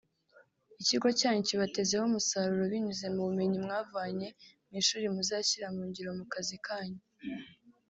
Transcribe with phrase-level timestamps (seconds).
[0.81, 4.27] ikigo cyanyu kibatezeho umusaruro binyuze mu bumenyi mwavanye
[4.67, 7.01] mu ishuri muzashyira mungiro mu kazi kanyu